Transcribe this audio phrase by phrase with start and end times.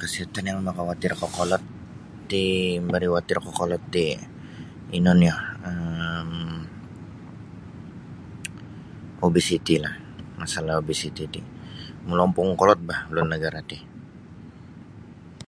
[0.00, 1.62] Kesihatan yang makawatir kokolod
[2.30, 2.42] ti
[2.80, 4.04] mambari watir kokolod ti
[4.96, 5.36] ino nio
[5.68, 6.32] um
[9.26, 9.94] obesiti lah
[10.40, 11.40] masalah obesiti ti
[12.08, 13.78] molompung kolod ba ulun nagara ti.